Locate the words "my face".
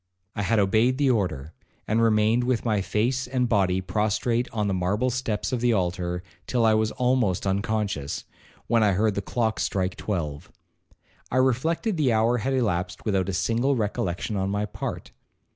2.65-3.27